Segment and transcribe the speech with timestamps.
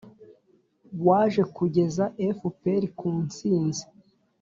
[1.07, 2.03] waje kugeza
[2.37, 3.85] fpr ku nsinzi.